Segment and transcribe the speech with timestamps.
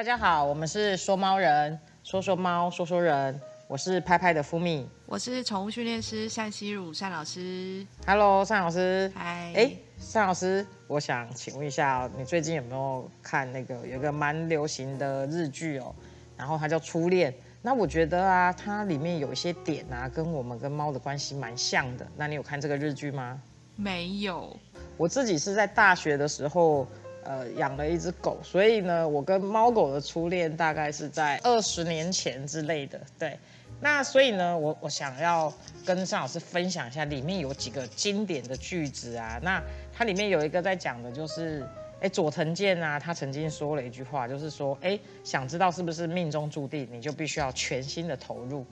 [0.00, 3.38] 大家好，我们是说猫人，说说猫，说说人，
[3.68, 4.88] 我是拍拍的福米。
[5.04, 7.86] 我是宠物训练师单希汝单老师。
[8.06, 9.12] Hello，单老师。
[9.14, 9.70] 嗨，哎，
[10.14, 15.94] 单老师，我想请问一下，你最近有没有看那个有一个蛮流行的日剧哦？
[16.34, 17.30] 然后它叫《初恋》。
[17.60, 22.06] 那我觉得啊，它里面有一些点啊，跟我们跟猫的关系蛮像的。
[22.16, 23.38] 那你有看这个日剧吗？
[23.76, 24.56] 没有，
[24.96, 26.86] 我自己是在大学的时候，
[27.24, 33.00] 呃，养了一只狗，所以呢，我跟猫狗的初恋大概是在二十年前之类的。
[33.18, 33.38] 对，
[33.80, 35.52] 那所以呢，我我想要
[35.84, 39.38] 跟尚老师分享一下，里面有几个经典的句子啊。
[39.42, 41.66] 那它里面有一个在讲的就是，
[42.00, 48.64] 哎，佐藤健啊，他曾经说了一句话，就是说，哎，想知道是不是命中注定，你就必须要全心的投入。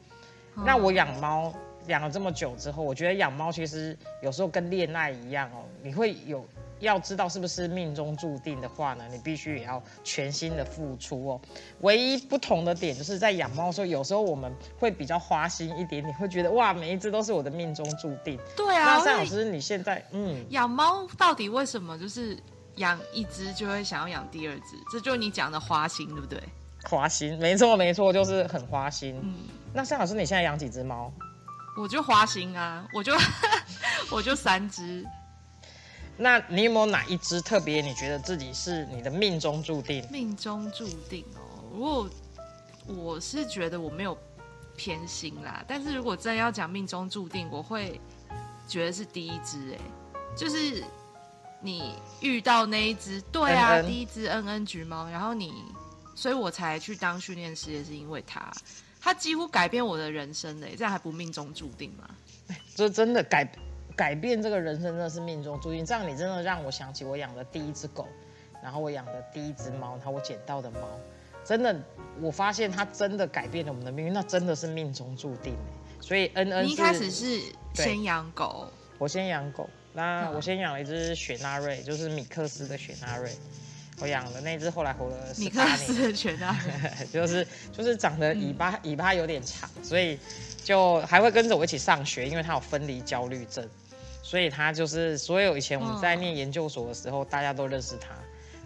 [0.64, 1.54] 那我养猫
[1.86, 6.44] 养了这么久之后，我觉得养猫其实有时候跟恋爱一样哦，你会有
[6.80, 11.40] 要知道是不是命中注定的话呢，你必须也要全心的付出哦。
[11.80, 18.38] 唯一不同的点就是在养猫的时候，有时候我们会比较花心一点，你会觉得哇，每一只都是我的命中注定。
[18.56, 22.36] 对啊，那单老师，你现在嗯，养猫到底为什么就是
[22.76, 24.76] 养一只就会想要养第二只？
[24.92, 26.42] 这就是你讲的花心，对不对？
[26.84, 29.18] 花心，没错没错，就是很花心。
[29.22, 29.34] 嗯，
[29.74, 31.12] 那单老师，你现在养几只猫？
[31.76, 33.12] 我就花心啊，我就
[34.10, 35.04] 我就三只。
[36.18, 40.04] 那你有没有哪一只特别你觉得自己是你的命中注定？
[40.10, 41.40] 命中注定哦。
[41.72, 42.10] 如果
[42.86, 44.18] 我是觉得我没有
[44.76, 48.00] 偏心啦，但是如果真要讲命中注定，我会
[48.66, 49.78] 觉得是第一只哎，
[50.36, 50.82] 就是
[51.60, 55.52] 你遇到那一只，对啊，第一只恩恩橘猫，然后你，
[56.14, 58.52] 所以我才去当训练师，也是因为它，
[59.00, 62.08] 它几乎改变我的人生嘞，这样还不命中注定吗？
[62.74, 63.44] 这真的改
[63.98, 65.84] 改变这个人生，真的是命中注定。
[65.84, 68.06] 这样你真的让我想起我养的第一只狗，
[68.62, 70.88] 然后我养的第一只猫，然后我捡到的猫，
[71.44, 71.74] 真的，
[72.20, 75.72] 我发现它真的改变了我们的命运，那真的是命中注定哎。
[76.00, 77.40] 所以恩恩你一开始是
[77.74, 83.32] 先养狗，我先养狗，那嗯我先养了一只雪纳瑞，就是米克斯的雪纳瑞，
[84.00, 85.76] 我养的那只后来活了米十八年。
[85.76, 90.16] 克斯的全家人，就是就是长得尾巴、尾巴有点长，所以
[90.62, 93.68] 就还会跟着我一起上学，因为它有分离焦虑症，
[94.22, 98.14] 所以他就是所有以前我们在念研究所的时候，大家都认识他。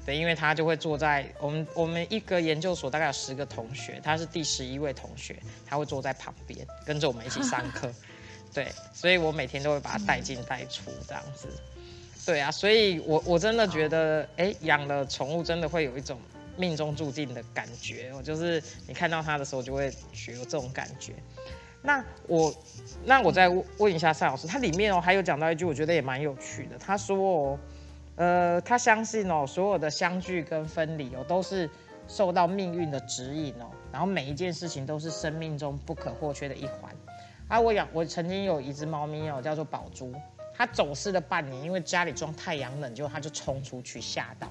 [0.05, 7.89] 对，因为他就会坐在我们我们一个研究所大概有十个同学，他是第十一位同学，他会坐在旁边跟着我们一起上课。
[8.53, 11.49] 对，所以我每天都会把他带进带出这样子。
[12.27, 16.21] 对啊，所以我我真的觉得，哎，养了宠物真的会有一种
[16.57, 21.13] 命中注定的感觉我，就是你看到他的时候就会觉有这种感觉。
[21.83, 22.55] 那我
[23.05, 23.49] 那我再
[23.79, 26.79] 问一下赛老师，他里面哦还有讲到一句，我觉得也蛮有趣的。
[26.79, 27.59] 他说哦，
[28.17, 31.69] 呃，他相信哦，所有的相聚跟分离哦，都是
[32.07, 36.95] 受到命运的指引哦，然后每一件事情都是生命中不可或缺的一环。
[37.49, 40.15] 啊，我养我曾经有一只猫咪哦，叫做宝珠，
[40.55, 44.51] 它走失了半年，因为家里装太阳能，结果它就冲出去吓到，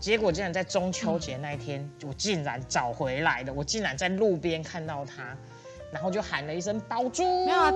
[0.00, 5.36] 结果竟然在中秋节那一天，我竟然找回来了，我竟然在路边看到它，
[5.92, 7.72] 然后就喊了一声宝珠，没有啊。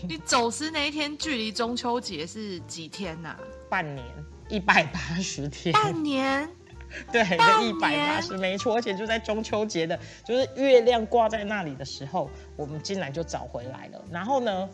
[0.08, 3.36] 你走失那一天距离中秋节是几天呐、
[3.68, 4.04] 半年
[4.48, 6.48] 一百八十天，半年，
[7.12, 14.02] 对，一百八十，没错，而且就在中秋节的，就是月亮挂在那里的时候，我们竟然就找回来了。
[14.10, 14.66] 然后呢，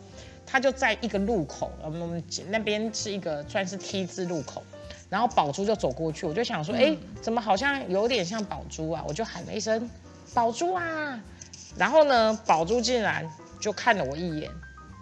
[0.45, 4.63] 它就在一个路口，呃我们那边是一个算是 T 字路口，
[5.09, 9.03] 然后宝珠就走过去，我就想说，哎、怎么好像有点像宝珠啊？
[9.05, 9.89] 我就喊了一声
[10.33, 11.21] “宝珠啊”，
[11.77, 14.49] 然后呢，宝珠竟然就看了我一眼，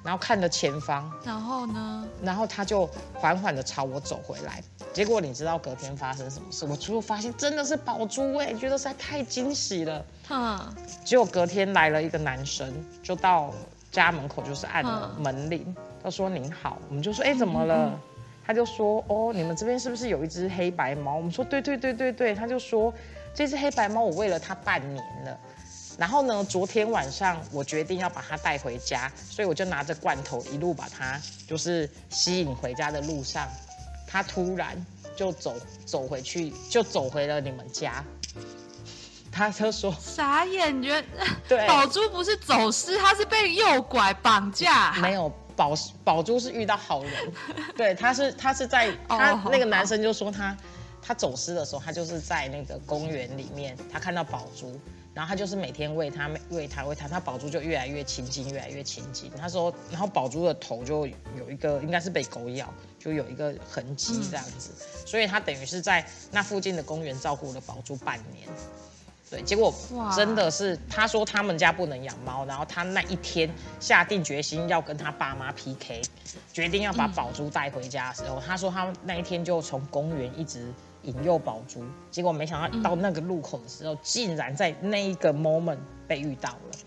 [0.03, 2.07] 然后看了前方，然后呢？
[2.22, 4.61] 然后他就缓缓的朝我走回来。
[4.91, 6.66] 结果你知道隔天发生什么事？
[6.66, 10.06] 我最后发现真的是宝珠哎、觉得实在太惊喜了。
[10.29, 10.59] 嗯，
[11.03, 13.51] 结果隔天来了一个男生，就到
[13.91, 14.84] 家门口就是按
[15.19, 17.99] 门铃，他说您好，我们就说哎、怎么了？
[18.46, 21.16] 他就说哦你们这边是不是有一只黑白猫？
[21.16, 22.93] 我们说对对对对对，他就说
[23.34, 25.40] 这只黑白猫我喂了它半年了。
[25.97, 33.47] 然后呢，昨天晚上我决定要把它带回家，所以我就拿着罐头一路把它就是吸引回家的路上，
[34.07, 34.75] 它突然
[35.16, 35.55] 就走
[35.85, 38.03] 走回去，就走回了你们家。
[39.31, 41.03] 他就说傻眼，原
[41.49, 44.93] 对宝珠不是走失，他是被诱拐绑架。
[44.93, 45.73] 没有宝
[46.03, 47.34] 宝珠是遇到好人，
[47.75, 50.55] 对，他是他是在他哦那个男生就说他
[51.05, 54.79] 他走失的时候，他就是在那个公园里面，他看到宝珠，
[55.14, 59.29] 然后他就是每天喂它，喂它，喂它，它宝珠就越来越亲近，越来越亲近。
[59.40, 61.05] 他说，然后宝珠的头就
[61.38, 64.72] 有一个，应该是被狗咬，就有一个痕迹这样子。
[65.05, 68.47] 所以他等于是在那附近的公园照顾了宝珠半年。
[69.29, 69.73] 对，结果
[70.16, 76.02] 真的是他说他们家不能养猫，然后他那一天下定决心要跟他爸妈 PK，
[76.52, 80.73] 决定要把宝珠带回家的时候，他说他那一天就从公园一直。
[81.03, 85.78] 引诱宝珠，结果没想到到那个路口的时候，竟然在那一个 moment
[86.08, 86.78] 被遇到了，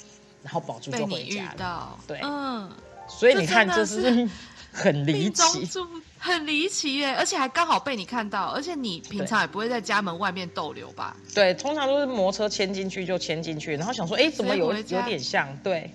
[0.42, 1.98] 然后宝珠就回家了。
[2.06, 2.70] 对，嗯，
[3.08, 4.28] 所以你看，这是
[4.72, 5.68] 很离奇，
[6.18, 7.14] 很离奇耶！
[7.14, 11.16] 而且还刚好被你看到，而且你平常也不会在家门外面逗留吧？
[11.34, 15.48] 对，通常都是摩托车牵进去就牵进去，然后想说，哎，怎么有有点像？
[15.62, 15.90] 对。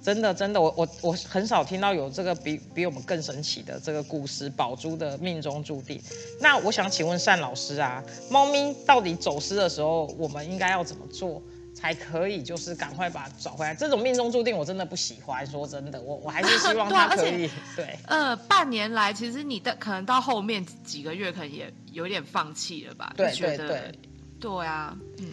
[0.00, 6.00] 真的，真的，我我我很少听到有这个比比我们更神奇的这个故事，宝珠的命中注定。
[6.40, 11.42] 那我想请问单老师啊，猫咪到底走失的时候，我们应该要怎么做
[11.74, 13.74] 才可以，就是赶快把它找回来？
[13.74, 17.50] 这种命中注定我真的不喜欢，说真的，我我还是 希望它可以。
[17.76, 23.12] 对，呃，半年来其实你的可能到后面几个月可能也有点放弃了吧？
[23.16, 23.92] 对对对，
[24.40, 25.26] 对啊，嗯，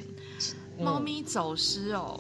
[0.84, 2.20] 猫咪走失哦，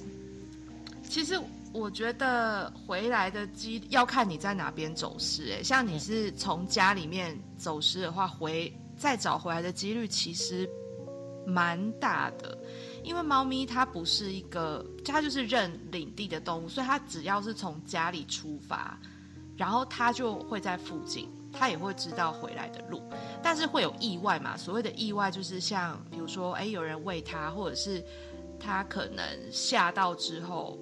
[1.10, 1.38] 其实。
[1.76, 10.70] 我觉得回来的机要看你在哪边走失，哎，像你是从家里面走失的话，回再找回来的几率其实
[11.46, 12.58] 蛮大的，
[13.04, 18.98] 因为猫咪它不是一个，它就是认领地的动物，所以它只要是从家里出发，
[19.58, 23.04] 然后它就会在附近，它也会知道回来的路，
[23.44, 24.56] 但是会有意外嘛？
[24.56, 28.02] 所谓的意外就是像比如说，哎，有人喂它，或者是
[28.58, 30.80] 它可能吓到之后。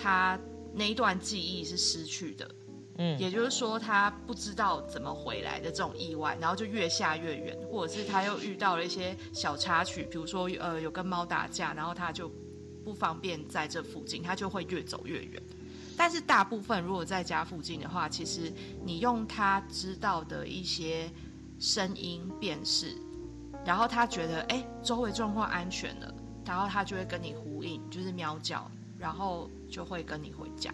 [0.00, 0.38] 他
[0.72, 2.50] 那一段记忆是失去的，
[2.98, 12.30] 嗯，也就是说他不知道怎么回来的这种意外，然后就越下越远，或者是他又遇到了一些小插曲，比如说呃有跟猫打架，然后他就
[12.84, 15.42] 不方便在这附近，他就会越走越远。
[15.96, 18.52] 但是大部分如果在家附近的话，其实
[18.84, 21.10] 你用他知道的一些
[21.58, 22.94] 声音辨识，
[23.64, 26.14] 然后他觉得哎周围状况安全了，
[26.46, 28.70] 然后他就会跟你呼应，就是喵叫。
[28.96, 30.72] 然后就会跟你回家，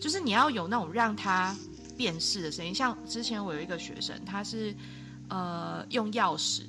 [0.00, 1.56] 就是你要有那种让他
[1.96, 2.74] 辨识的声音。
[2.74, 4.74] 像之前我有一个学生，他是
[5.28, 6.62] 呃用钥匙，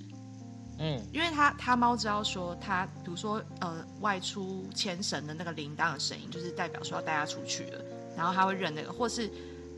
[0.80, 7.84] 嗯，因为他他猫知道说他，比如说呃外出牵绳的那个铃铛的声音，就是代表说要带他出去了，
[8.16, 9.30] 然后他会认那个，或是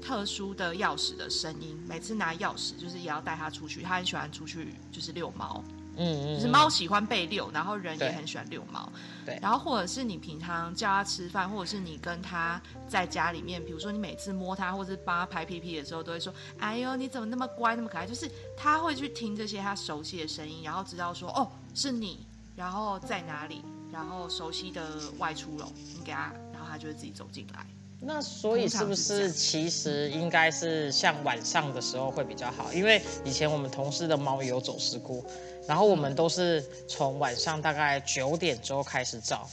[0.01, 5.63] 特殊的钥匙的声音，每次拿钥匙就是也要带他出去，他很喜欢出去就是遛猫。
[5.99, 8.89] 嗯，就是猫喜欢被遛，然后人也很喜欢遛猫。
[9.25, 22.25] 对，然后或者是你平常叫它吃饭，或者是你跟它在家里面，比如说你每次摸它，或者是帮它拍屁屁的时候，都会说：“哎呦，你怎么那么乖，那么可爱？”就是它会去听这些它熟悉的声音，然后知道说：“哦，是你，
[22.55, 23.61] 然后在哪里，
[23.91, 24.87] 然后熟悉的
[25.17, 27.65] 外出笼，你给它，然后它就会自己走进来。”
[28.01, 32.71] 那所以是不是其实应该是像晚上的时候会比较好？
[32.71, 35.21] 因为以前我们同事的猫也有走失过。
[35.69, 39.47] 然后我们都是从晚上大概九点之后开始找，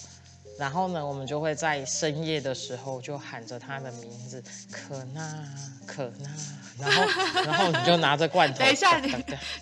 [0.58, 4.42] 然后呢，我们就会在深夜的时候就喊着它的名字，
[4.72, 5.44] 可娜，
[5.86, 6.30] 可娜，
[6.78, 8.60] 然后，然后你就拿着罐头。
[8.64, 9.14] 等一下，你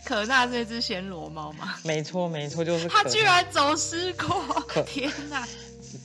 [0.05, 1.75] 可娜是只暹罗猫吗？
[1.83, 2.87] 没错，没错，就是。
[2.89, 4.85] 它居然走失过！
[4.87, 5.45] 天哪！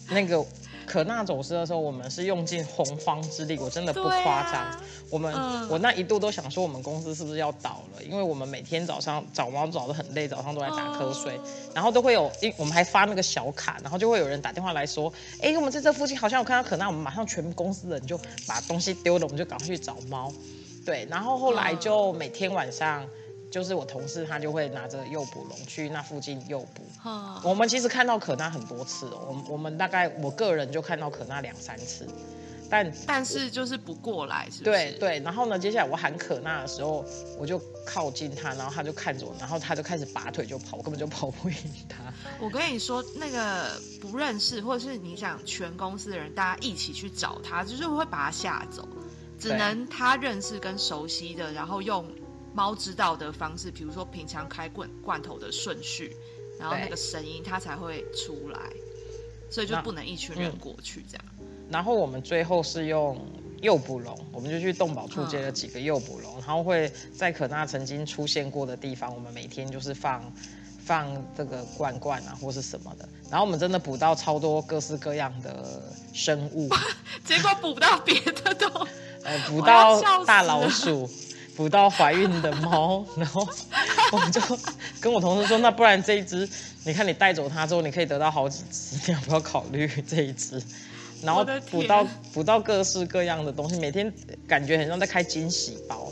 [0.10, 0.44] 那个。
[0.90, 4.82] 可娜走失的时候，我们是用尽洪荒之力，我真的不夸张。
[5.12, 5.32] 我们
[5.70, 8.04] 我那一度都想说，我们公司是不是要倒了？
[8.04, 11.40] 因为我们每天早上找猫找的很累，早上都在打瞌睡，
[11.76, 20.34] 然后都会有，因我们还发那个小卡，然后就会有人打电话来说，哎，我们在这附近好像有看到可娜，我们马上全公司的人就把东西丢了，我们就赶快去找猫。
[20.86, 23.06] 对，然后后来就每天晚上。
[23.52, 26.84] 就是我同事，他就会拿着诱捕笼去那附近诱捕。
[27.44, 32.08] 我们其实看到可娜很多次哦，我我们大概我个人就看到可娜两三次，
[32.70, 35.20] 但但是就是不过来，是对对。
[35.22, 37.04] 然后呢，接下来我喊可娜的时候，
[37.40, 41.56] 我就靠近他，然后他就看着我，然后他就开始拔腿就跑，我根本就跑不赢
[41.88, 41.98] 他。
[42.40, 48.88] 我跟你说，那个不认识或者是你想全公司的人大家一起去找他，就是会把他吓走，
[49.40, 52.06] 只能他认识跟熟悉的，然后用。
[52.54, 56.16] 猫知道的方式，比如说平常开罐罐头的顺序，
[56.60, 58.60] 然后那个声音它才会出来，
[59.50, 61.26] 所以就不能一群人过去这样。
[61.70, 63.18] 然后我们最后是用
[63.62, 70.34] 诱捕笼，我们就去动保处接了几个诱捕笼，然后会在可娜曾经出现过的地方，我们每天就是放
[70.84, 73.08] 放这个罐罐啊或是什么的。
[73.30, 76.68] 然后我们真的捕到超多各式各样的生物，
[77.24, 78.68] 结果捕不到别的都，
[79.24, 81.08] 呃，捕到大老鼠。
[81.60, 83.46] 捕到怀孕的猫， 然后
[84.14, 84.40] 我们就
[85.02, 86.48] 跟我同事说，那不然这一只，
[86.86, 90.64] 你看你带走它之后，你可以得到好几只，你要不要考虑这一只？
[91.22, 94.10] 然后捕到捕到各式各样的东西，每天
[94.48, 96.10] 感觉很像在开惊喜包。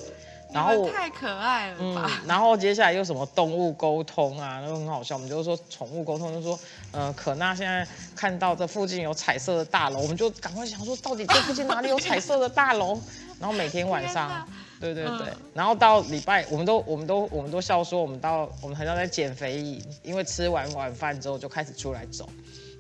[0.52, 5.16] 然后太可爱了嗯？，然后接下来又什么动物沟通啊，那个很好笑。
[5.16, 6.60] 我们就是说宠物沟通，就说，
[6.92, 7.88] 呃，可娜现在
[8.18, 13.00] 看到这附近有彩色的大楼，我们就赶快想说，到底这附近哪里有彩色的大楼？
[13.40, 14.46] 然后每天晚上
[14.80, 22.30] 对对对，嗯然后到礼拜，我们都我们都我们都笑说，我们到我们好像在减肥营，因为吃完晚饭之后就开始出来走，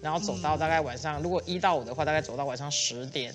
[0.02, 3.34] 然后走到大概晚上，如果一到五的话，大概走到晚上十点。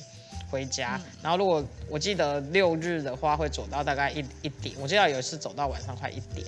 [0.50, 4.74] 回家，然后如果我记得六日的话，会走到大概一一点。
[4.78, 6.46] 我记得有一次走到晚上快一点，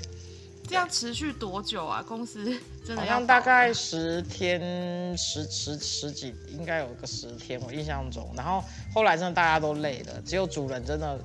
[0.67, 2.03] 这样持续多久啊？
[2.07, 2.45] 公司
[2.85, 8.33] 真的好要大概十天十十十几，应该有个十天，我印象中。
[8.37, 11.19] 然后后来真的大家都累了，只有主人真的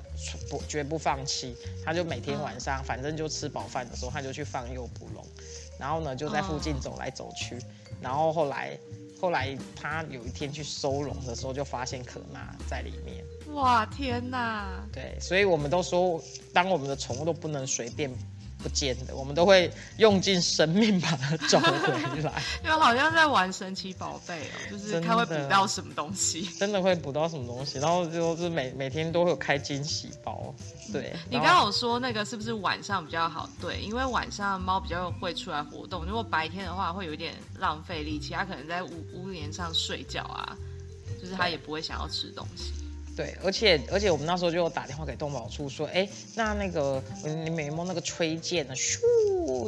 [0.50, 5.26] 不绝不放弃，他就每天晚上，反正就吃饱饭的时候，他就去放诱捕笼，
[5.78, 7.58] 然后呢就在附近走来走去。
[8.00, 8.78] 然后后来
[9.20, 13.24] 后来他有一天去收笼的时候，就发现可娜在里面。
[13.54, 14.86] 哇天哪！
[14.92, 18.08] 对，所以我们都说，当我们的宠物都不能随便
[18.62, 22.42] 不见的，我们都会用尽生命把它找回来。
[22.64, 26.42] 因为好像在玩神奇宝贝哦，就是它会捕到什么东西。
[26.58, 30.54] 真的 会捕到什么东西，然后就是每每天都会有开惊喜包。
[30.92, 33.48] 对，你刚刚有说那个是不是晚上比较好？
[33.60, 40.56] 对，因为晚上猫比较会出来活动，如果白天的话会有点浪费力气，它可能在屋屋檐上睡觉啊，
[41.20, 42.72] 就是它也不会想要吃东西。
[43.16, 48.74] 对，而且而且我们那时候就打电话给动保处说，哎，那那个你们有没有那个吹箭呢？
[48.74, 48.98] 咻，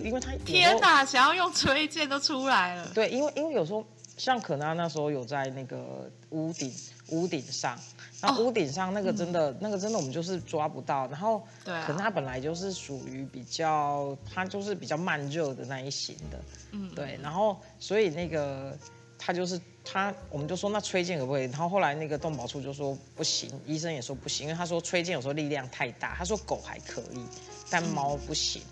[0.01, 2.89] 因为它有时候天哪，想要用吹箭都出来了。
[2.95, 3.85] 对，因为因为有时候
[4.17, 6.73] 像可娜那时候有在那个屋顶
[7.09, 7.79] 屋顶上，
[8.21, 18.79] 然后哦屋顶上那个真的、那个真的我们就是抓不到，然后对啊可能它本来就是属于比较它就是比较慢热的那一型的，嗯，对，然后所以那个
[19.25, 21.45] 他就是他，我们就说那吹箭可不可以？
[21.45, 27.25] 然后后来那个动保处就说不行，医生也说不行，因为他说吹箭有时候力量太大，他说狗还可以，
[27.71, 28.63] 但猫不行。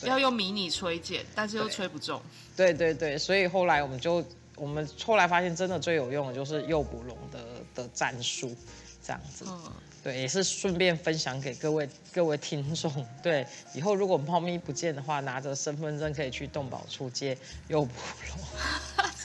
[0.00, 2.20] 对要用迷你吹剑，但是又吹不中。
[2.56, 4.22] 对对对，所以后来我们就
[4.56, 7.40] 我们后来发现，真的最有用的就是诱捕笼的
[7.74, 8.54] 的战术，
[9.02, 9.44] 这样子。
[9.48, 9.72] 嗯，
[10.02, 13.06] 对，也是顺便分享给各位各位听众。
[13.22, 17.92] 对，以后如果猫咪不见的话，拿着身份证可以去动保处借诱捕
[18.28, 18.38] 笼。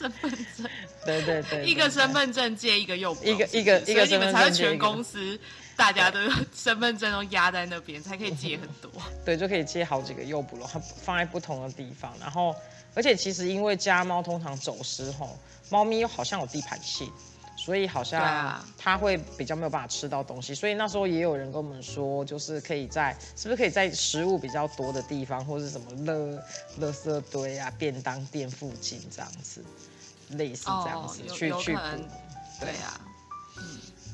[0.00, 0.66] 身份证，
[1.04, 5.38] 对对对一个身份证借一个诱捕笼，一个一个一个所以你们才会全公司
[5.76, 6.18] 大家都
[6.54, 8.90] 身份证都压在那边，才可以借很多。
[9.24, 12.14] 对，就可以借好几个诱捕笼，它放在不同的地方。
[12.18, 12.54] 然后，
[12.94, 15.38] 而且其实因为家猫通常走失吼，
[15.68, 17.10] 猫咪又好像有地盘性，
[17.62, 20.54] 所以好像啊它会比较没有办法吃到东西。
[20.54, 26.42] 所以那时候也有人跟我们说，就是可以在是不是可以在食物比较多的地方，或者是什么乐
[26.78, 29.62] 乐色堆啊、便当店附近这样子，
[30.30, 32.08] 类似这样子、哦去去捕有可能。
[32.60, 33.00] 对啊，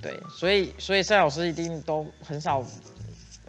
[0.03, 2.65] 对，所以所以赛老师一定都很少，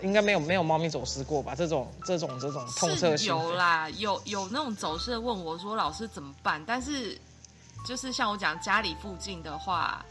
[0.01, 1.56] 应该没有没有猫咪走失过吧？
[1.56, 3.38] 这种这种这种痛彻心扉。
[3.38, 6.63] 有啦，有有那种走失的问我说老师怎么办？
[6.66, 7.20] 但是
[7.88, 10.06] 就是像我讲家里附近的话，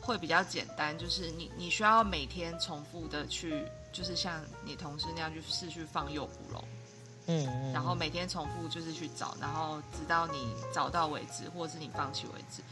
[0.00, 3.62] 会比较简单，就是你你需要每天重复的去，
[3.92, 6.64] 就是像你同事那样去试去放诱捕笼。
[7.30, 12.62] 嗯嗯，然后每天重复就是去找，然后直到你找到为止，或者是你放弃为止。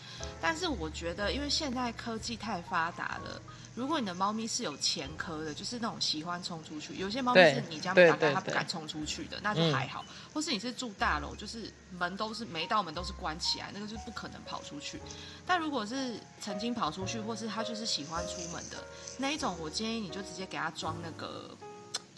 [0.40, 3.40] 但是我觉得，因为现在科技太发达了，
[3.74, 10.04] 如果你的猫咪是有前科的，就是那种喜欢冲出去，有些猫咪是你家门打开它不敢冲出去的，那就还好。
[10.34, 15.00] 或是你是住大楼，就是门都是每一道门都是关起来，那个就是不可能跑出去。
[15.46, 18.76] 但如果是曾经跑出去，或是它就是喜欢出门的
[19.18, 21.56] 那一种，我建议你就直接给它装那个。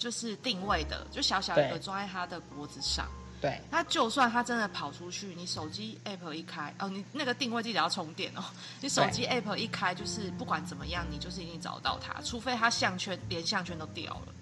[0.01, 3.07] 就是定位的，就小小一个装在它的脖子上，
[3.39, 3.61] 对。
[3.71, 8.43] 那就算他真的跑出去，你手机 app 一开，哦，你那个定位记得要充电哦。
[8.81, 14.33] 你手机 app 一开，就是不管怎么样，你就是一定找到它，除非它项圈连项圈都掉了，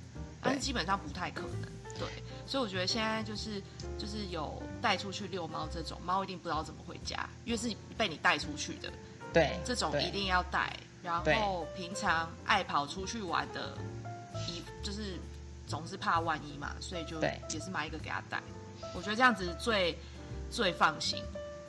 [0.40, 1.62] 但是基本上不太可能。
[1.98, 2.06] 对，
[2.46, 3.60] 所以我觉得现在就是
[3.98, 8.88] 就是有带出去遛猫这种，猫一定不知道怎么回家，因为是被你带出去的，
[9.32, 10.72] 对，这种一定要带。
[11.02, 13.76] 然后平常爱跑出去玩的，
[14.46, 15.17] 一就是
[15.68, 18.42] 总是怕万一嘛，所以就对也是买一个给他带。
[18.94, 19.96] 我觉得这样子最
[20.50, 21.22] 最放心。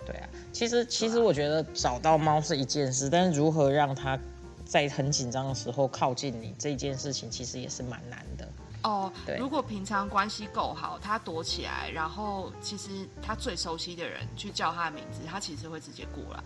[0.06, 0.30] 对啊。
[0.52, 4.18] 其实其实我觉得找到猫是一件事，但是如何让它
[4.66, 8.48] 在很紧张的时候靠近你这件事情，其实也是蛮难的。
[8.82, 16.42] 哦对，如果平常关系够好，他躲起来，然后其实他最熟悉的人去叫他的名字，他其实会直接过来。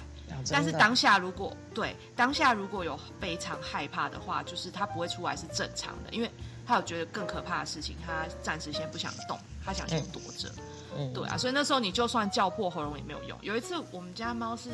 [0.50, 6.32] 但是当下如果对当下如果有非常害怕的话，就是他不会出来是正常的，因为
[6.66, 10.50] 他有觉得更可怕的事情，他暂时先不想动，他想先躲着。
[10.96, 13.38] 嗯，对啊，所以那时候你就算叫破喉咙也没有用。
[13.42, 14.70] 有一次我们家猫是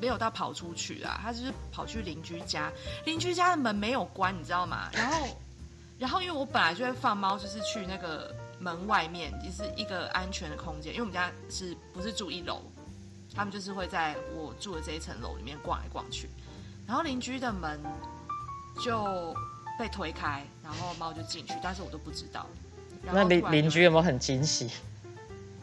[0.00, 2.72] 没有到跑出去啊，它就是跑去邻居家，
[3.04, 4.88] 邻居家的门没有关，你知道吗？
[4.92, 5.38] 然后，
[5.98, 12.60] 然后因为我本来就会放猫，就是去那个门外面，就是一个安全的空间，因为我们家是不是住一楼？
[13.34, 16.28] 他们就是会在我住的这一层楼里面逛来逛去，
[16.86, 17.80] 然后邻居的门
[18.80, 19.34] 就
[19.78, 22.46] 被推开，然后猫就进去，但是我都不知道。
[23.02, 24.70] 那邻邻居有没有很惊喜？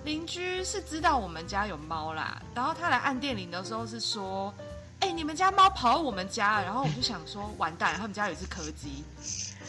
[0.04, 4.54] 邻居是知道我们家有猫啦，然后他来按电铃的时候是说
[5.00, 9.04] ：“哎，你们家猫跑到我们家。”然后我就想说：“完蛋，他们家有一只柯基。”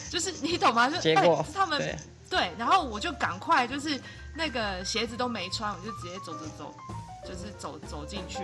[0.09, 0.89] 就是你懂吗？
[0.89, 1.97] 就结果他们
[2.29, 3.99] 对，然后我就赶快就是
[4.35, 6.75] 那个鞋子都没穿，我就直接走走走。
[7.25, 8.39] 就是走走进去，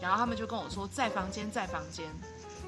[0.00, 2.04] 然后他们就跟我说在房间，在房间，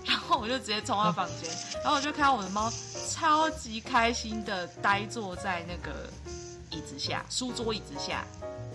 [0.09, 1.50] 然后我就直接冲到房间，
[1.85, 2.73] 然后我就看到我的猫
[3.11, 6.09] 超级开心的呆坐在那个
[6.71, 8.25] 椅子下，书桌椅子下，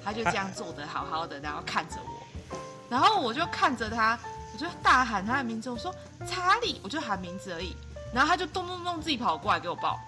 [0.06, 2.56] 它就这样坐的好好的，然后看着我，
[2.88, 4.18] 然后我就看着它，
[4.54, 5.94] 我就大喊它的名字，我说
[6.28, 7.75] 查理，我就喊名字而已，
[8.13, 10.00] 然后它就咚咚咚自己跑过来给我抱，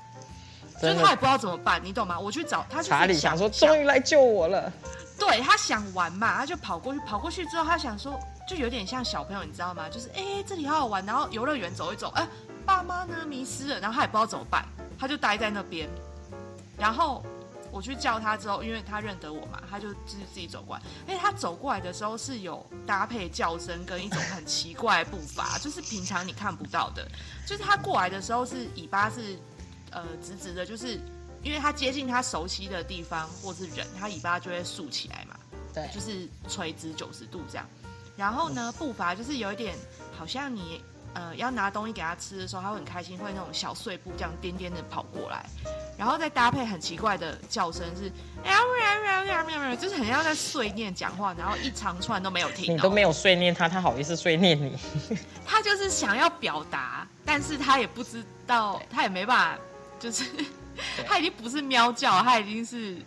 [0.79, 2.20] 就是它也不知道怎么办，你懂吗？
[2.20, 4.72] 我去找它，查理想说终于来救我了。
[5.17, 9.89] 对他想玩嘛，他就跑过去，跑过去之后，他想说，就有点像小朋友，你知道吗？
[9.89, 12.27] 就是哎，这里好好玩，然后游乐园走一走，哎，
[12.65, 14.65] 爸妈呢迷失了，然后他也不知道怎么办，
[14.97, 15.89] 他就待在那边。
[16.77, 17.23] 然后
[17.71, 20.81] 我去叫他之后，因为他认得我嘛，他就自自己走过来。
[21.07, 27.07] 哎，他走过来的时候是有搭配叫声跟一种很奇怪的步伐，就是平常你看不到的。
[27.47, 29.37] 就是他过来的时候是尾巴是
[29.91, 30.99] 呃直直的，就是。
[31.43, 35.35] 因为他接近他熟悉的地方或是人，他尾巴就会竖起来嘛，
[35.71, 37.63] 对，就是垂直九十度这样。
[38.15, 39.75] 然后呢，步伐就是有一点，
[40.17, 45.45] 好像你呃要拿东西给他吃的时候，他会很开心，会那种小碎步这样颠颠的跑过来。
[45.98, 48.12] 然后再搭配很奇怪的叫声是，
[49.77, 52.74] 就是很像在碎念讲话，然后一长串都没有停。
[52.74, 54.77] 你都没有碎念他，他好意思碎念你？
[55.45, 59.62] 他就是想要表达，但是他也不知道，他也没办法，
[60.00, 60.25] 就是。
[61.07, 62.98] 他已经不是喵叫，他已经是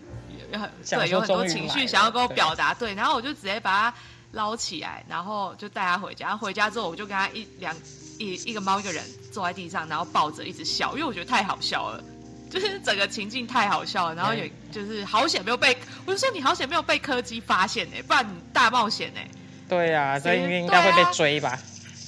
[0.88, 2.72] 对有很多情绪想要跟我表达。
[2.72, 3.96] 对，然后我就直接把它
[4.32, 6.36] 捞起来，然后就带他回家。
[6.36, 7.74] 回家之后，我就跟他一两
[8.18, 12.02] 一一个猫一个人坐在地上，然后抱着一直笑，因为我觉得太好笑了，
[12.50, 14.14] 就是整个情境太好笑了。
[14.14, 19.28] 然后也就是好险没有被，我就说你好险没有被柯基发现哎，不然你大冒险哎。
[19.68, 21.58] 对呀，所以应该会被追吧。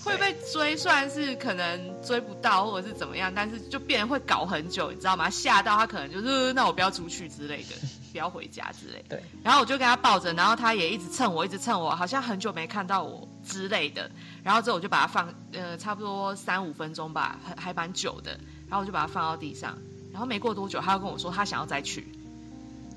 [0.03, 5.29] 会被追，虽然是可能追不到或者是怎么样，但是就变会搞很久，你知道吗？
[5.29, 7.75] 吓到他可能就是那我不要出去之类的，
[8.13, 9.05] 不要回家之类。
[9.09, 9.23] 对。
[9.43, 14.11] 然后我就跟他抱着，然后他也一直蹭我，一直蹭我，好像很久没看到我之类的。
[14.43, 18.33] 然后之后我就把它放，呃，差不多三五分钟吧，还还蛮久的。
[18.69, 19.77] 然后我就把它放到地上，
[20.13, 22.07] 然后没过多久，他又跟我说他想要再去，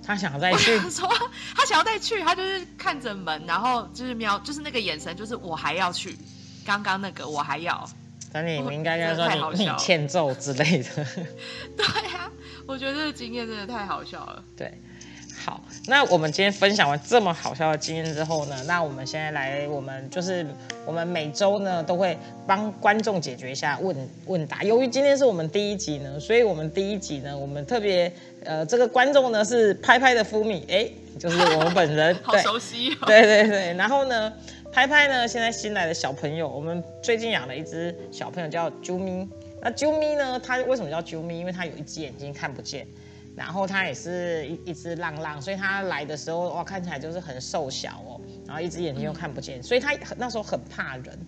[0.06, 1.10] 他想要再去，说
[1.56, 6.18] 他想要再去，他就是看着门，然后就是瞄，就是那个眼神，就是我还要去。
[6.66, 7.86] 刚刚那个我还要，
[8.32, 10.90] 那你们应该跟他说你 你欠揍之类的。
[11.76, 12.32] 对呀，
[12.66, 14.42] 我觉得这个经验真的太好笑了。
[14.56, 14.74] 对，
[15.44, 20.46] 好，那我们今天分享完这么好笑的经验之后呢，那我们现在来，我们就是
[20.86, 23.94] 我们每周呢都会帮观众解决一下问
[24.28, 24.64] 问答。
[24.64, 28.10] 由于今天是我们第一集呢，所以我们第一集呢，我们特别
[28.46, 32.96] 呃，这个观众呢是拍拍的夫米，哎，就是我本人， 好熟悉。
[33.06, 34.32] 对对对，然后呢？
[34.72, 35.28] 拍拍呢？
[35.28, 39.30] 现在新来的小朋友，我们最近养了一只小朋友叫啾咪。
[39.62, 40.42] 那啾咪呢？
[40.44, 41.38] 它为什么叫啾咪？
[41.38, 42.88] 因为它有一只眼睛看不见，
[43.36, 51.20] 然后它也是一一只浪浪，所以它来的时候哇，看起来就是很瘦小哦，然后一只眼睛又看不见，所以它那时候很怕人。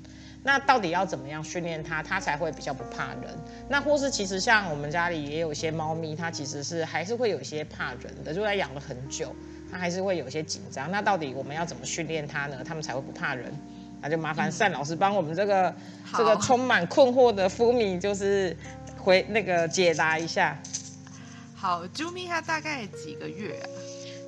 [0.44, 3.36] 那到底要怎么样训练它，它才会比较不怕人？
[3.68, 9.36] 那或是其实像我们家里也有一些猫咪，它其实是还是会有一些怕人的，就它养了很久。
[9.72, 12.58] 它还是会有些紧张，那到底我们要怎么训练它呢？
[12.63, 13.52] 它们才会不怕人？
[14.00, 15.74] 那就麻烦单老师帮我们这个
[16.15, 18.56] 这个充满困惑的福米，就是
[19.00, 20.56] 回那个解答一下。
[21.65, 23.65] 好，啾咪它大概几个月啊？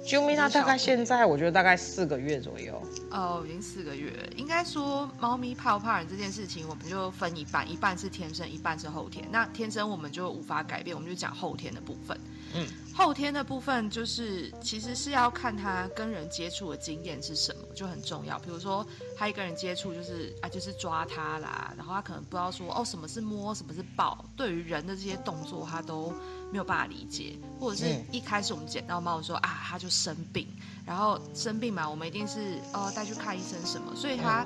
[0.03, 2.81] 啾咪它大概现在我觉得大概四个月左右。
[3.11, 4.27] 哦，已经四个月了。
[4.35, 9.23] 应该说猫咪怕不怕人这件事情，我们就分一半，一半是天生，一半是后天。
[9.31, 12.19] 那天生我们就无法改变，我们就讲后天的部分。
[12.53, 18.39] 嗯，后天的部分就是其实是要看他跟人接触的经验是什么，就很重要。
[18.39, 26.13] 比如说他一个人接触就是啊，就是抓他啦，然后他可能不知道说哦什么是摸，什么是抱，对于人的这些动作他都
[26.51, 30.47] 没有办法理解，或者是一开始我们捡到猫说啊他就生病，
[30.85, 34.45] 然后生病嘛，我们一定是哦带去看医生什么，所以他。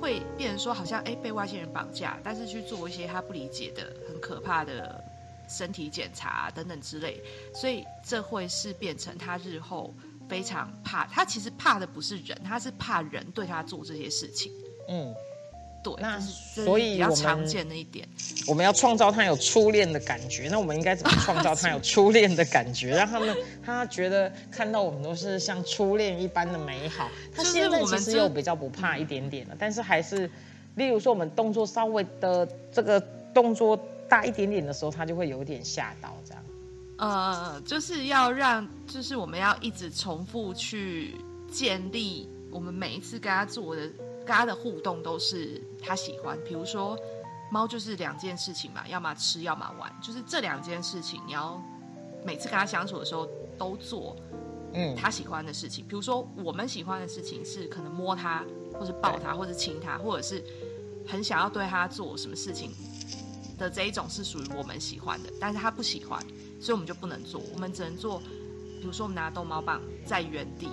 [0.00, 5.02] 会变成说好像哎被外星人绑架，但是去做一些他不理解的很可怕的
[5.48, 7.22] 身体检查等等之类，
[7.54, 9.94] 所以这会是变成他日后
[10.28, 11.06] 非常怕。
[11.06, 14.50] 他其实怕的不是人，他是怕人对他做这些事情。
[14.88, 15.14] 嗯，
[15.82, 18.08] 对，那是所以比较常见的一点。
[18.46, 27.10] 我们要创造他有初恋的感觉，那我们应该怎么创造他有初恋的感觉，让他们他觉得看到我们都是像初恋一般的美好。
[27.34, 30.30] 他是现在我们这其实有比较不怕一点点了，但是还是，
[30.74, 33.00] 例如说我们动作稍微的这个
[33.32, 33.78] 动作
[34.08, 36.42] 大一点点的时候，他就会有点吓到这样。
[36.96, 41.16] 呃，就是要让，就是我们要一直重复去
[41.50, 43.82] 建立，我们每一次跟他做的、
[44.24, 46.38] 跟他的互动都是他喜欢。
[46.46, 46.96] 比如说，
[47.50, 51.60] 猫就是两件事情嘛，要么吃，要么玩，就是这两件事情，你要
[52.24, 54.16] 每次跟他相处的时候都做
[54.72, 55.84] 嗯，他喜欢的事情。
[55.88, 58.44] 比如说，我们喜欢的事情是可能摸他，
[58.78, 60.42] 或是抱他，或是亲他，或者是
[61.06, 62.70] 很想要对他做什么事情
[63.58, 66.20] 的这一种是属于我们喜欢的，但是他不喜欢，
[66.60, 68.20] 所以我们就不能做，我们只能做，
[68.80, 70.68] 比如说我们拿逗猫棒在原地，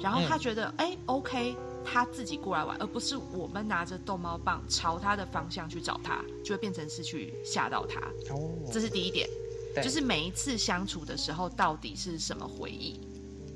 [0.00, 8.00] 然后他觉得哎、OK，他自己过来玩，而不是我们拿着逗猫棒朝他的方向去找他，就会变成是去吓到他，
[8.34, 9.28] 哦，这是第一点。
[9.82, 13.00] 就是每一次相处的时候，到底是什么回忆？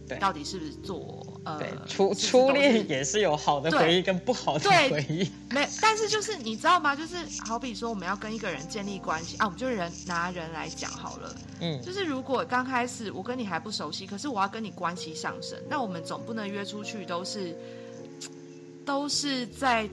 [0.09, 5.31] 对到底是不是做呃对，初初恋也是有好的回忆跟不好的回忆。
[5.51, 6.95] 没，但是就是你知道吗？
[6.95, 11.35] 就是好比说我们要跟一个人建立关系啊，我们就人拿人来讲好了。
[11.61, 17.57] 嗯，就是如果刚开始我跟你还不熟悉，可是我要跟你关系上升，那我们总不能约出去都是
[18.85, 19.89] 都是在。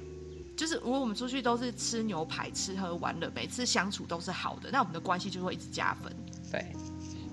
[0.58, 6.16] 就是如果我们出去都是吃牛排、吃喝玩乐，每次相处都是好的，那我们的关系就会一直加分。
[6.50, 6.66] 对。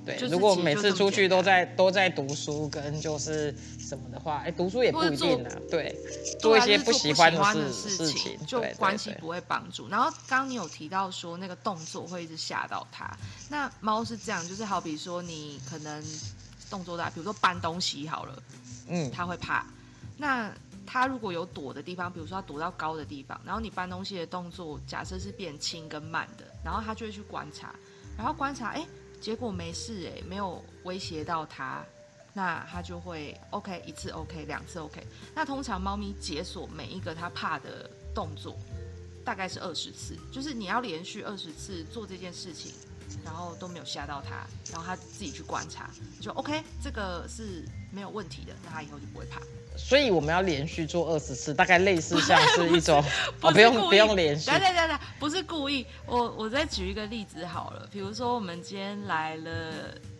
[0.04, 5.52] 对，就如果每次出去都在都在读书跟就是什么的话，哎，读书也不一定做啊。
[5.70, 5.96] 对，
[6.40, 9.88] 做一些啊就是做喜欢的事事情，就关系不会帮助。
[9.88, 13.08] 然后刚刚你有提到说那个动作会一直吓到它，
[13.48, 16.04] 那猫是这样，就是好比说你可能
[16.68, 18.42] 动作大，比如说搬东西好了，
[18.88, 19.64] 嗯，它会怕。
[20.18, 20.52] 那
[20.84, 27.72] 它如果有躲的地方，比如说它躲到高的地方，然后你搬东西的动作假设是变轻跟慢的，然后它就会去观察，
[28.16, 28.84] 然后观察，哎，
[29.22, 31.82] 结果没事，哎，没有威胁到它。
[32.35, 38.56] 那它就会 OK 一次 OK 两次 OK，那通常猫咪解锁每一个它怕的动作，
[39.22, 42.72] 大概是二十次，就是你要连续二十次做这件事情，
[43.22, 45.90] 然后都没有吓到它，然后它自己去观察，
[46.22, 49.40] 就 OK 这个是没有问题的，那它以后就不会怕。
[49.76, 53.02] 所以我们要连续做二十次，大概类似像是一种
[53.40, 55.87] 不哦，是故意不用不用连续等，等等等，不是故意。
[56.07, 59.50] 我我再举一个例子好了，比如说我们今天来了，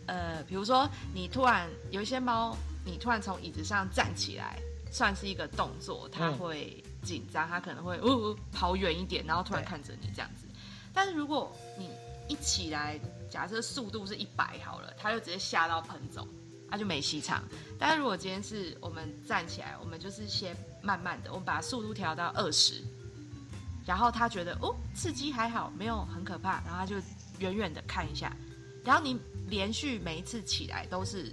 [0.07, 4.57] 呃，比如说你突然有一些猫，你突然从椅子上站起来，
[4.91, 10.47] 算是一个动作，它嗯会紧张，它可能会呜、呜跑远一点，然后突然看着你这样子。
[10.93, 11.89] 但是如果你
[12.27, 16.27] 一起来，假设速度是一百好了，它就直接吓到喷走。
[16.73, 17.43] 它就没戏唱。
[17.77, 22.81] 但是如果今天是我们站起来，我们就是先慢慢的，我们把速度调到二十，
[23.85, 26.95] 然后他觉得哦刺激还好，没有很可怕，然后他就
[27.37, 28.35] 远远的看一下，
[28.83, 31.31] 然后你连续每一次起来都是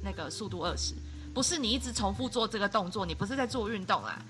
[0.00, 0.94] 那个速度二十，
[1.34, 4.22] 不是你一直重复做这个动作，你不是在做运动啊，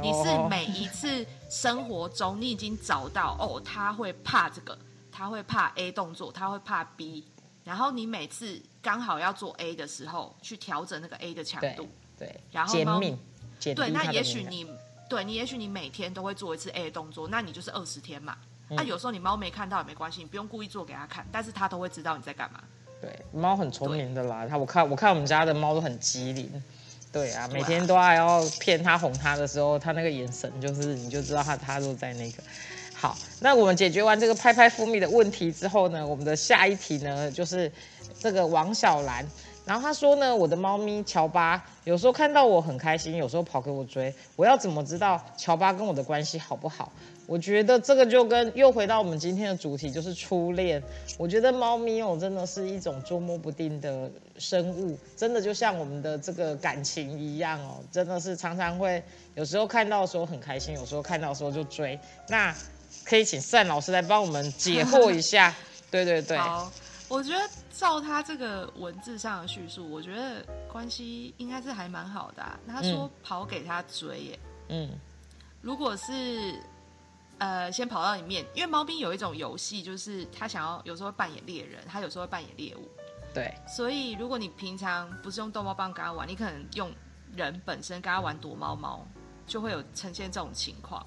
[0.00, 4.78] 你是哦每一次生活中你已经找到哦，他会怕这个，
[5.10, 7.24] 他会怕 A 动作，他会怕 B，
[7.64, 11.88] 然后你每次刚好要做 A 的时候，去调整那个 A 的强度。
[12.18, 13.18] 对，然后猫减敏，
[13.58, 14.70] 减低对，那也许你
[15.08, 18.36] 对你也许你每天都会做一次 A 的动作，那你就是二十天嘛。
[18.68, 22.62] 那、嗯有时候你猫没看到也没关系，你不用故意做给它看，但是它都会知道你在干嘛。
[23.00, 26.62] 对猫很聪明的啦，它我看我看我们家的猫都很机灵。
[27.10, 32.42] 对啊，对啊每天都还要骗它哄它的时候，它那个眼神就是你就知道它它都在那个。
[32.94, 37.70] 好，那我们解决完这个拍拍蜂蜜的问题之后呢，我们的下一题呢就是
[38.18, 39.26] 这个王小兰，
[39.66, 46.92] 然后她说呢，我的猫咪乔巴有时候看到我很开心，有时候跑给我追，我要怎么知道乔巴跟我的关系好不好？
[47.26, 50.82] 我觉得这个就跟又回到我们今天的主题，就是初恋。
[51.16, 59.02] 我觉得猫咪哦，真的是一种捉摸不定的生物，真的就像我们的这个感情一样哦，真的是常常会
[59.34, 61.98] 有时候看到的时候很开心，有时候看到的时候就追。
[62.28, 62.54] 那
[63.04, 65.54] 可以请单老师来帮我们解惑一下。
[65.90, 66.72] 对对对，好，
[67.06, 72.58] 我觉得照他这个文字上的叙述，我觉得关系应该是还蛮好的、啊。
[72.66, 74.38] 他说跑给他追耶，
[74.70, 74.90] 嗯，
[75.60, 76.60] 如果是
[77.38, 82.88] 呃先跑到你面，因为猫咪有一种游戏，就是他想要有时候扮演猎人，他有时候扮演猎物。
[83.32, 86.92] 对，所以如果你平常不是用逗猫棒跟他玩，你可能用
[87.36, 89.06] 人本身跟他玩躲猫猫，
[89.46, 91.06] 就会有呈现这种情况，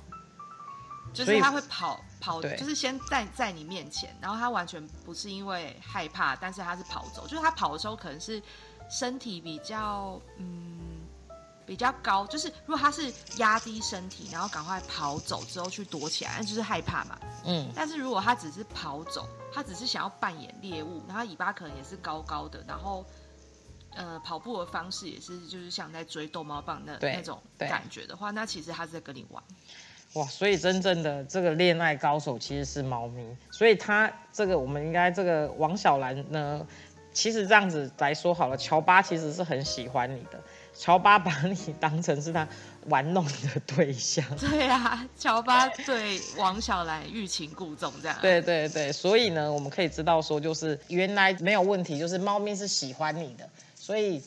[1.14, 8.42] 就是他会跑跑，就是先在在你面前，然后他完全不是因为害怕，但是他是跑走，就是他跑的时候可能是
[8.90, 11.06] 身体比较嗯
[11.66, 17.20] 比较高，就是如果他是压低身体，然后赶快跑走之后去躲起来，那就是害怕嘛。
[17.44, 23.06] 嗯，但是如果他只是跑走，他只是想要扮演猎物，然后尾巴可能也是高高的，然后
[23.96, 29.44] 呃跑步的方式也是就是像在追逗猫棒那那种感觉的话，那其实他是在跟你玩。
[30.14, 36.66] 哇，所以真正的这个恋爱高手其实是猫咪，所以他这个我们应该这个王小兰呢，
[37.14, 40.40] 其实这样子来说好了，乔巴其实是很喜欢你的，
[40.74, 42.48] 乔巴把你当成是他
[42.86, 44.26] 玩弄的对象。
[44.40, 48.18] 对啊，乔巴对王小兰欲擒故纵这样。
[48.22, 54.24] 对对对，所以呢，我们可以知道说，就是原来没有问题，就是猫咪是喜欢你的，所以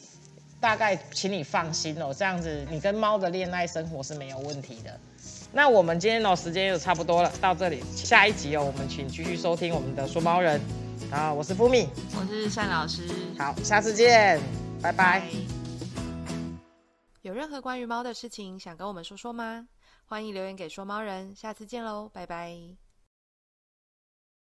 [0.61, 5.01] 大概请你放心哦，这样子你跟猫的恋爱生活是没有问题的。
[5.53, 10.61] 那我们今天的，时间就差不多了，到这里，下一集哦，我们请继续收听我们的说猫人，
[11.11, 14.41] 啊我是福米，我是单老师，好，下次见，
[14.81, 15.23] 拜拜。
[17.23, 19.67] 有任何关于猫的事情想跟我们说说吗？
[20.07, 22.57] 欢迎留言给说猫人，下次见喽，拜拜。